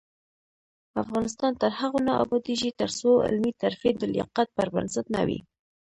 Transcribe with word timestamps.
افغانستان 1.03 1.51
تر 1.61 1.71
هغو 1.79 1.99
نه 2.07 2.13
ابادیږي، 2.23 2.69
ترڅو 2.81 3.09
علمي 3.25 3.51
ترفیع 3.63 3.93
د 3.97 4.03
لیاقت 4.13 4.47
پر 4.57 4.67
بنسټ 4.75 5.05
نه 5.15 5.21
وي. 5.27 5.39